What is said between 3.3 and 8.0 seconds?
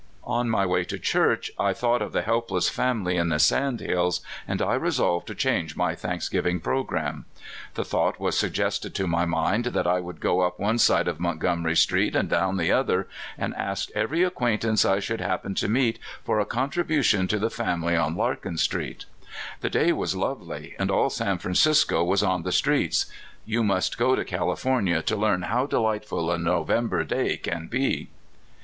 sand hills, and I resolved to change my thanksgiving programme. The